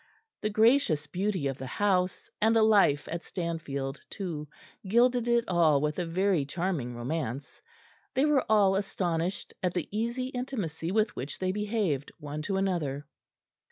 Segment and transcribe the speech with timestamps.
[0.41, 4.47] The gracious beauty of the house and the life at Stanfield, too,
[4.87, 7.61] gilded it all with a very charming romance.
[8.15, 13.05] They were all astonished at the easy intimacy with which they behaved, one to another.